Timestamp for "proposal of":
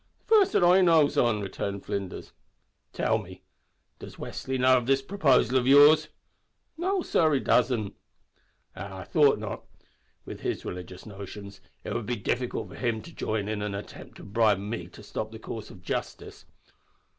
5.03-5.67